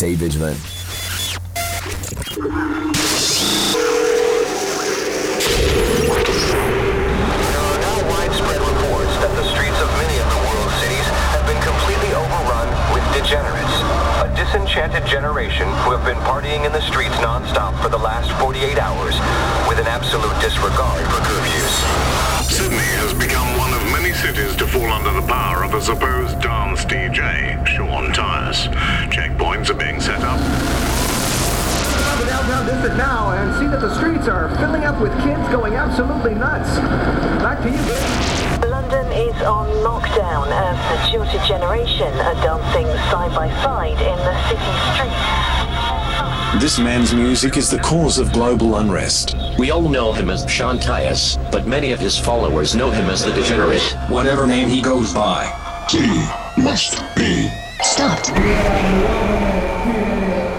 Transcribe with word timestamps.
stay 0.00 0.14
vigilant. 0.14 0.56
There 0.56 0.64
widespread 8.08 8.64
reports 8.64 9.12
that 9.20 9.28
the 9.36 9.44
streets 9.52 9.76
of 9.76 9.92
many 10.00 10.16
of 10.16 10.24
the 10.32 10.40
world's 10.40 10.72
cities 10.80 11.04
have 11.36 11.44
been 11.44 11.60
completely 11.60 12.16
overrun 12.16 12.72
with 12.96 13.04
degenerates, 13.12 13.69
disenchanted 14.40 15.04
generation 15.04 15.68
who 15.84 15.92
have 15.92 16.02
been 16.02 16.16
partying 16.24 16.64
in 16.64 16.72
the 16.72 16.80
streets 16.80 17.12
non-stop 17.20 17.76
for 17.82 17.90
the 17.90 17.98
last 17.98 18.32
48 18.40 18.78
hours 18.78 19.12
with 19.68 19.76
an 19.76 19.84
absolute 19.84 20.32
disregard 20.40 21.04
for 21.12 21.20
curfews. 21.28 22.48
Sydney 22.48 22.88
has 23.04 23.12
become 23.12 23.44
one 23.60 23.68
of 23.76 23.84
many 23.92 24.16
cities 24.16 24.56
to 24.56 24.66
fall 24.66 24.88
under 24.88 25.12
the 25.12 25.26
power 25.28 25.62
of 25.62 25.74
a 25.74 25.80
supposed 25.82 26.40
dance 26.40 26.86
DJ, 26.86 27.52
Sean 27.66 28.16
Tyas. 28.16 28.72
Checkpoints 29.12 29.68
are 29.68 29.76
being 29.76 30.00
set 30.00 30.24
up. 30.24 30.40
The 32.16 32.24
downtown 32.24 32.64
district 32.64 32.96
now 32.96 33.36
and 33.36 33.52
see 33.60 33.68
that 33.68 33.84
the 33.84 33.92
streets 34.00 34.26
are 34.26 34.48
filling 34.56 34.84
up 34.84 34.98
with 35.02 35.12
kids 35.20 35.44
going 35.52 35.74
absolutely 35.74 36.32
nuts. 36.32 36.80
Back 37.44 37.60
to 37.60 37.68
you, 37.68 38.29
London 38.68 39.06
is 39.12 39.40
on 39.42 39.68
lockdown 39.84 40.48
as 40.50 40.76
the 40.90 40.98
jilted 41.10 41.40
generation 41.46 42.12
are 42.12 42.34
dancing 42.42 42.86
side 43.10 43.34
by 43.34 43.48
side 43.62 44.00
in 44.00 44.18
the 44.18 44.34
city 44.48 44.72
streets. 44.94 46.62
This 46.62 46.78
man's 46.78 47.14
music 47.14 47.56
is 47.56 47.70
the 47.70 47.78
cause 47.78 48.18
of 48.18 48.32
global 48.32 48.76
unrest. 48.76 49.36
We 49.58 49.70
all 49.70 49.88
know 49.88 50.12
him 50.12 50.28
as 50.30 50.44
Sean 50.50 50.78
Tyas, 50.78 51.38
but 51.50 51.66
many 51.66 51.92
of 51.92 52.00
his 52.00 52.18
followers 52.18 52.74
know 52.74 52.90
him 52.90 53.08
as 53.08 53.24
the 53.24 53.32
Degenerate. 53.32 53.82
Whatever 54.08 54.46
name 54.46 54.68
he 54.68 54.82
goes 54.82 55.14
by, 55.14 55.46
he 55.88 56.06
must 56.60 57.00
be 57.14 57.48
stopped. 57.82 58.30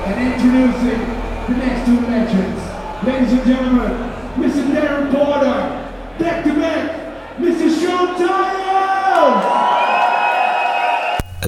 And 0.09 0.33
introducing 0.33 1.01
the 1.47 1.55
next 1.57 1.85
two 1.85 1.99
legends. 2.07 2.61
Ladies 3.05 3.33
and 3.33 3.45
gentlemen, 3.45 3.91
Mr. 4.37 4.63
Darren 4.73 5.11
Porter, 5.11 5.89
back 6.17 6.43
to 6.45 6.53
back. 6.53 6.90
Mr. 7.61 7.79
Sean 7.79 8.15
Tyas! 8.17 9.70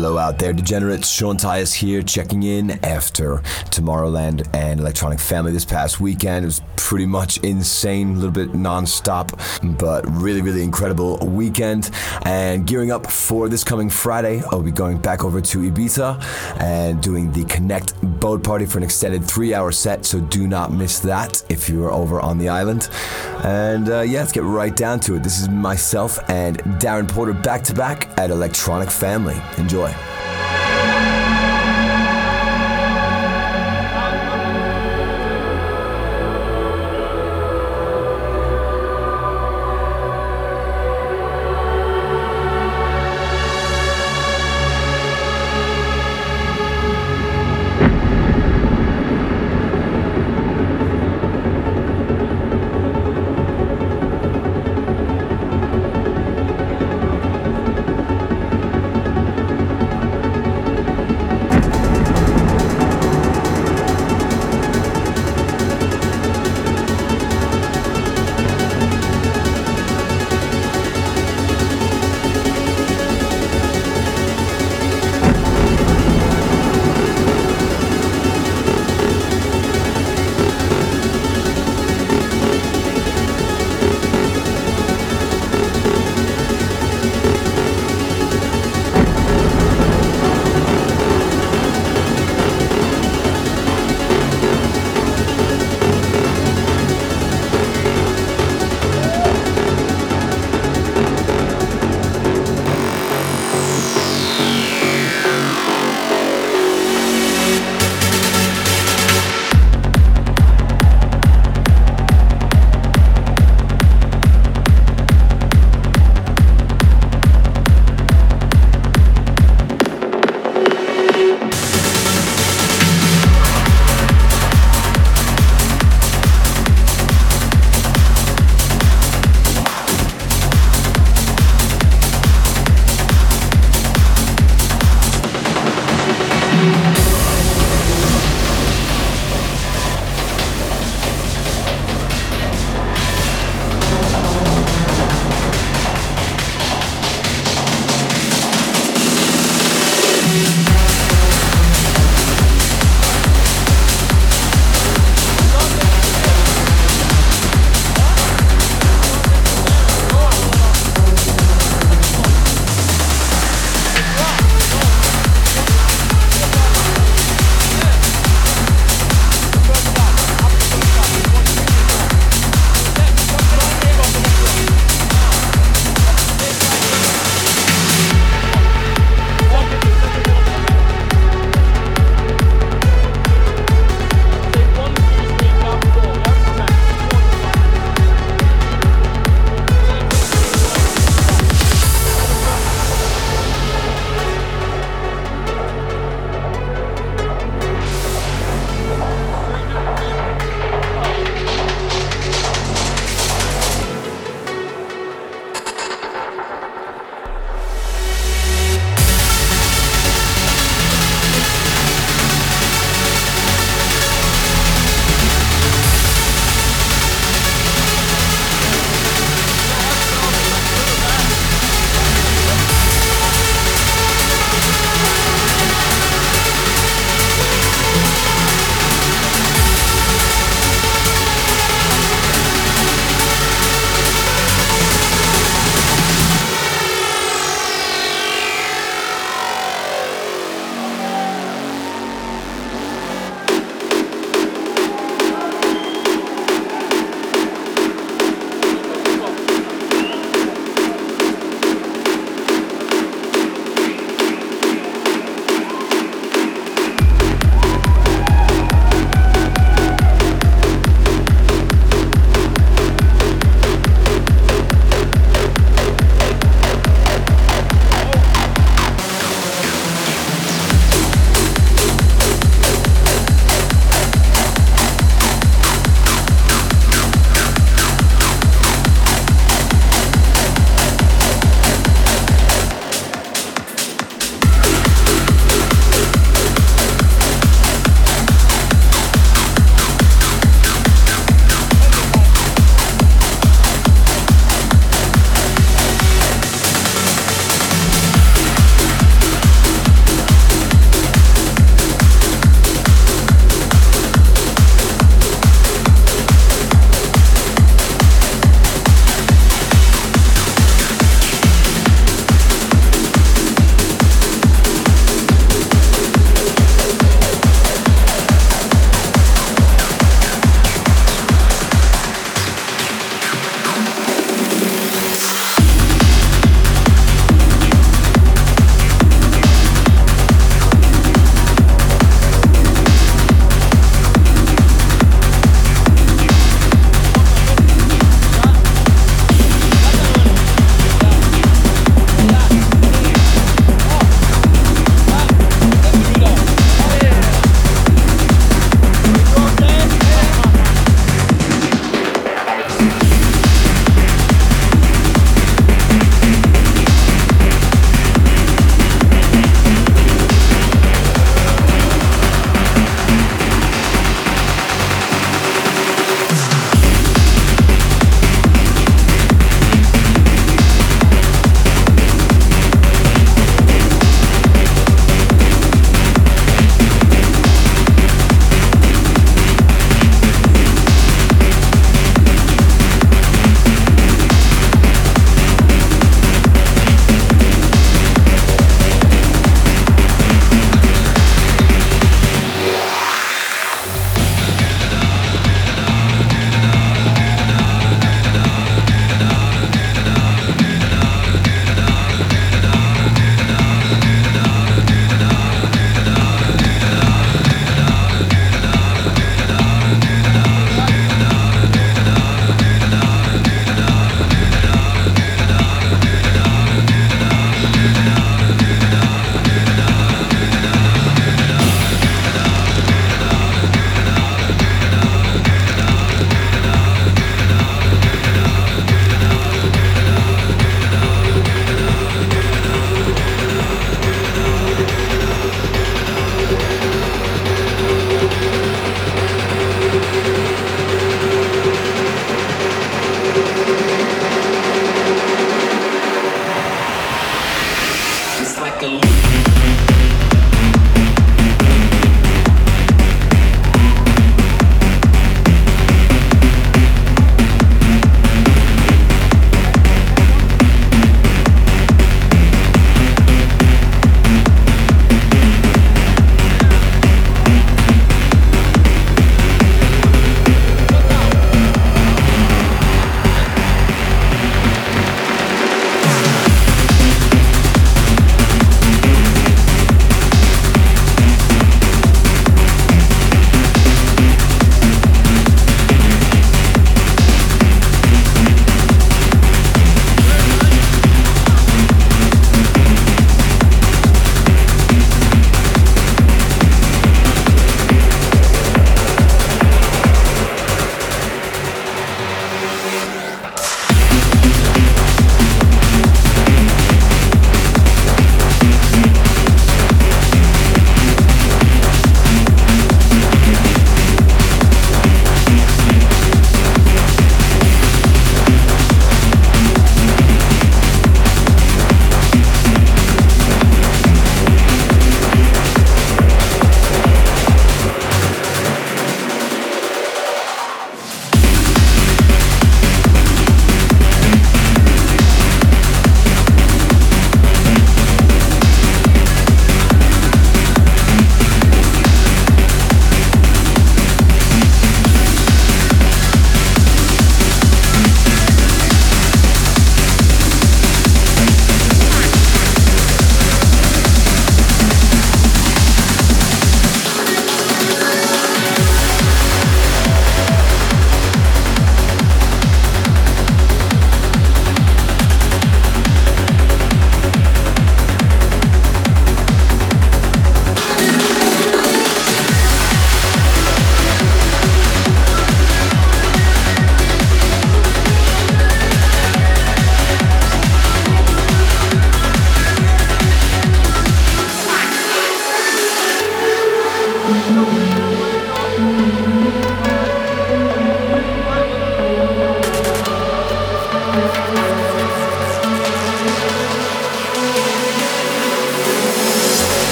Hello 0.00 0.16
out 0.16 0.38
there, 0.38 0.54
degenerates. 0.54 1.10
Sean 1.10 1.36
Tyas 1.36 1.74
here, 1.74 2.00
checking 2.00 2.44
in 2.44 2.82
after 2.86 3.42
Tomorrowland 3.68 4.48
and 4.54 4.80
Electronic 4.80 5.20
Family 5.20 5.52
this 5.52 5.66
past 5.66 6.00
weekend. 6.00 6.42
It 6.42 6.46
was 6.46 6.62
pretty 6.76 7.04
much 7.04 7.36
insane, 7.44 8.12
a 8.12 8.14
little 8.14 8.30
bit 8.30 8.54
non-stop, 8.54 9.38
but 9.78 10.10
really, 10.10 10.40
really 10.40 10.62
incredible 10.62 11.18
weekend. 11.18 11.90
And 12.22 12.66
gearing 12.66 12.90
up 12.90 13.06
for 13.06 13.50
this 13.50 13.62
coming 13.62 13.90
Friday, 13.90 14.42
I'll 14.50 14.62
be 14.62 14.70
going 14.70 14.96
back 14.96 15.22
over 15.22 15.42
to 15.42 15.70
Ibiza 15.70 16.60
and 16.60 17.02
doing 17.02 17.30
the 17.32 17.44
Connect 17.44 18.00
boat 18.20 18.42
party 18.42 18.64
for 18.64 18.78
an 18.78 18.84
extended 18.84 19.22
three-hour 19.22 19.70
set. 19.70 20.06
So 20.06 20.18
do 20.18 20.48
not 20.48 20.72
miss 20.72 20.98
that 21.00 21.44
if 21.50 21.68
you 21.68 21.84
are 21.84 21.92
over 21.92 22.22
on 22.22 22.38
the 22.38 22.48
island. 22.48 22.88
And 23.44 23.90
uh, 23.90 24.00
yeah, 24.00 24.20
let's 24.20 24.32
get 24.32 24.44
right 24.44 24.74
down 24.74 24.98
to 25.00 25.16
it. 25.16 25.22
This 25.22 25.40
is 25.40 25.50
myself 25.50 26.18
and 26.30 26.58
Darren 26.80 27.06
Porter 27.06 27.34
back 27.34 27.62
to 27.64 27.74
back 27.74 28.18
at 28.18 28.30
Electronic 28.30 28.90
Family. 28.90 29.36
Enjoy. 29.58 29.89
Enjoy. 29.90 30.39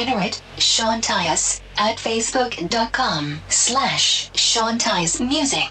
Degenerate, 0.00 0.40
Sean 0.56 1.02
Tyas, 1.02 1.60
at 1.76 1.98
facebook.com 1.98 3.42
slash 3.50 4.30
Sean 4.34 4.78
Tyas 4.78 5.20
Music. 5.20 5.69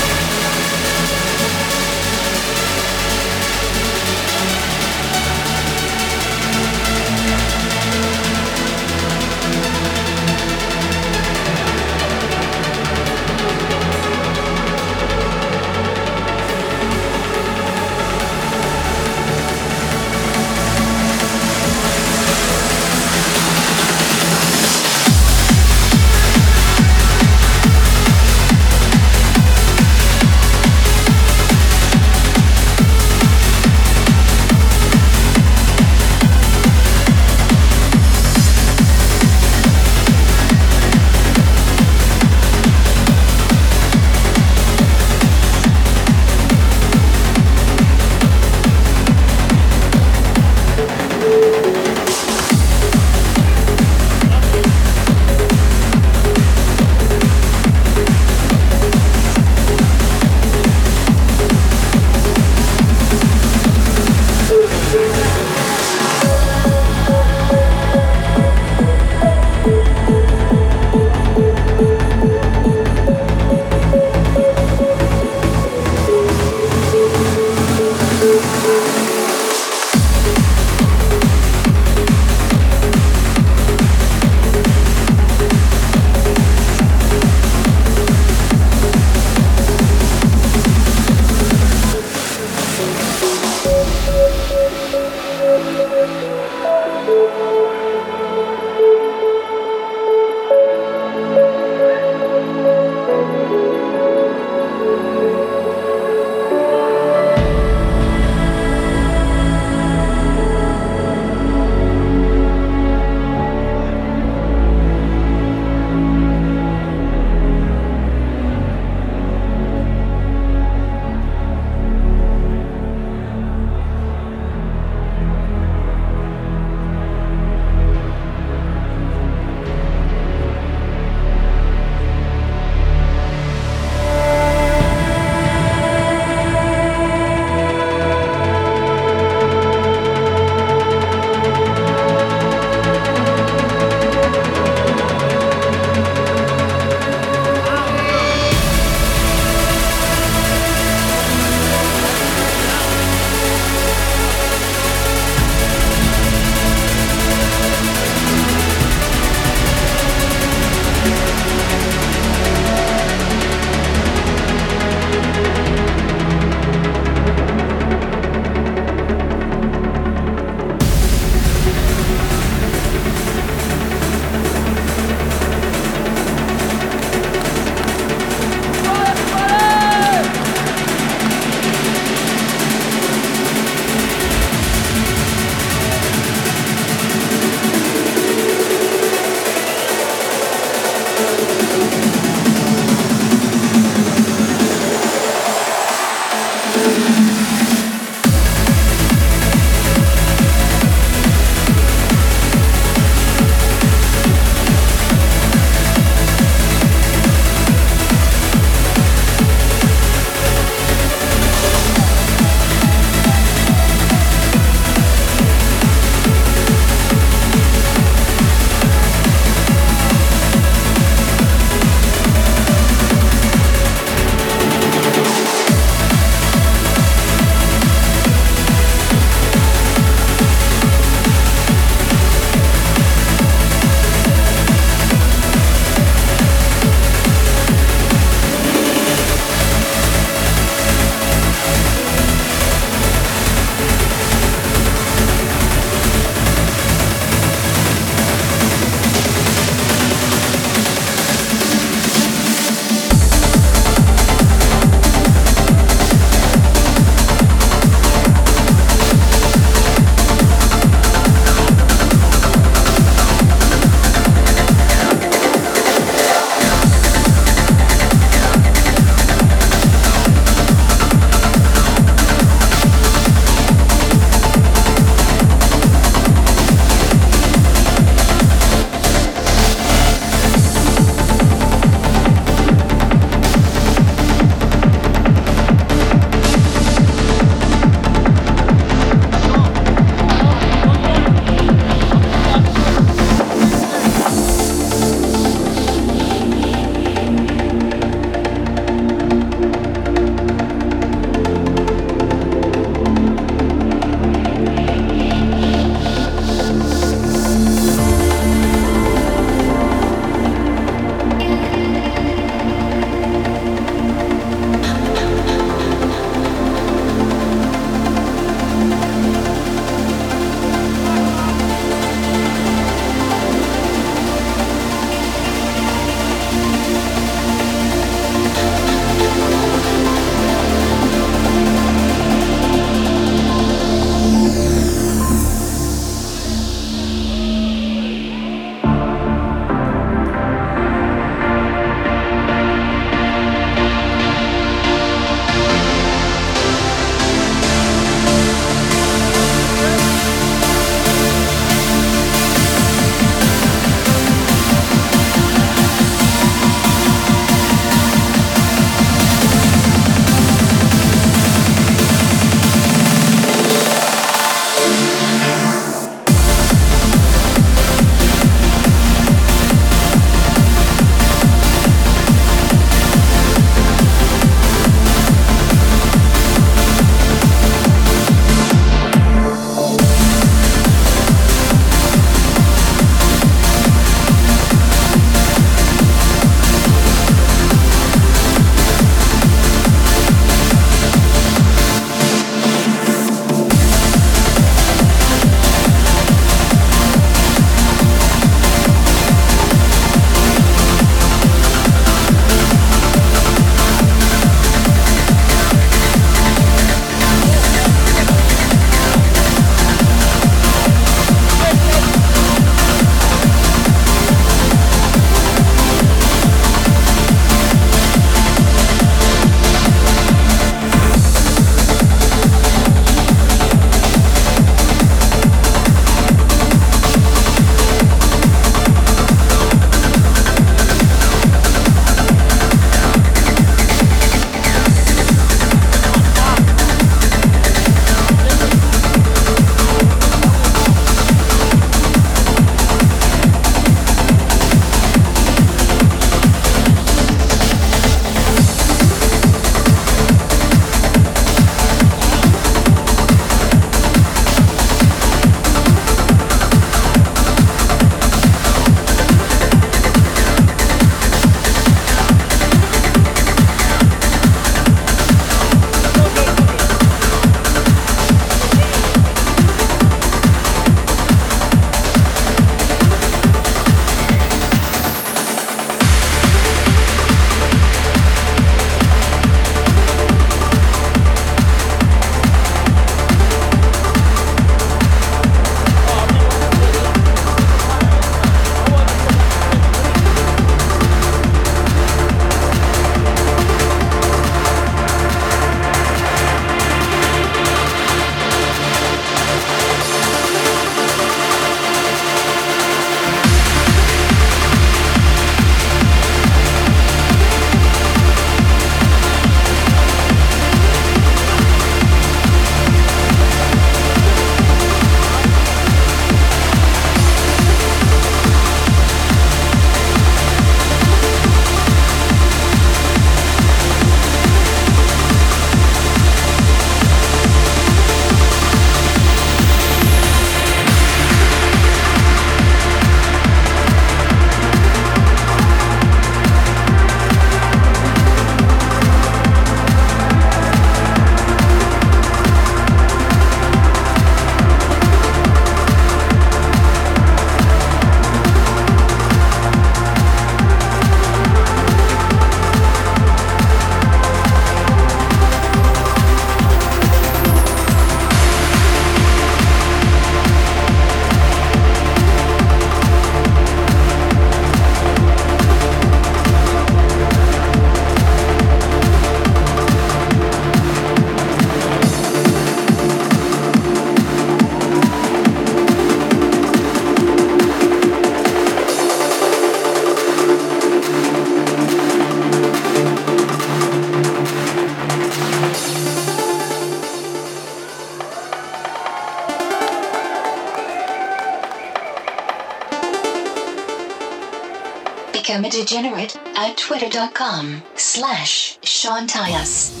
Degenerate 595.71 596.35
at 596.57 596.75
twitter.com 596.75 597.81
slash 597.95 598.77
Sean 598.83 599.25
Tyas. 599.25 600.00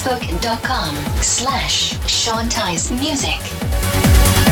facebook.com 0.00 0.94
slash 1.20 1.98
Sean 2.08 2.48
Tyas 2.48 2.90
Music. 2.90 4.49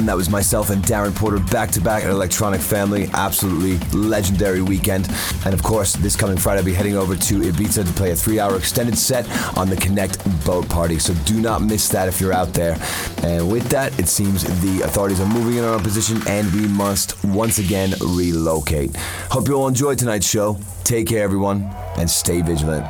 Again, 0.00 0.06
that 0.06 0.16
was 0.16 0.30
myself 0.30 0.70
and 0.70 0.82
Darren 0.82 1.14
Porter 1.14 1.40
back 1.52 1.70
to 1.72 1.80
back 1.82 2.04
at 2.04 2.10
Electronic 2.10 2.62
Family. 2.62 3.10
Absolutely 3.12 3.76
legendary 3.98 4.62
weekend. 4.62 5.06
And 5.44 5.52
of 5.52 5.62
course, 5.62 5.92
this 5.92 6.16
coming 6.16 6.38
Friday, 6.38 6.60
I'll 6.60 6.64
be 6.64 6.72
heading 6.72 6.96
over 6.96 7.14
to 7.14 7.40
Ibiza 7.40 7.86
to 7.86 7.92
play 7.92 8.10
a 8.12 8.16
three 8.16 8.40
hour 8.40 8.56
extended 8.56 8.96
set 8.96 9.28
on 9.58 9.68
the 9.68 9.76
Connect 9.76 10.16
Boat 10.46 10.66
Party. 10.70 10.98
So 10.98 11.12
do 11.26 11.38
not 11.42 11.60
miss 11.60 11.90
that 11.90 12.08
if 12.08 12.18
you're 12.18 12.32
out 12.32 12.54
there. 12.54 12.78
And 13.24 13.52
with 13.52 13.68
that, 13.68 14.00
it 14.00 14.08
seems 14.08 14.42
the 14.62 14.80
authorities 14.86 15.20
are 15.20 15.28
moving 15.28 15.58
in 15.58 15.64
our 15.64 15.78
position 15.78 16.26
and 16.26 16.50
we 16.54 16.66
must 16.66 17.22
once 17.22 17.58
again 17.58 17.92
relocate. 18.00 18.96
Hope 19.30 19.48
you 19.48 19.54
all 19.54 19.68
enjoyed 19.68 19.98
tonight's 19.98 20.26
show. 20.26 20.58
Take 20.82 21.08
care, 21.08 21.22
everyone, 21.22 21.70
and 21.98 22.08
stay 22.08 22.40
vigilant. 22.40 22.86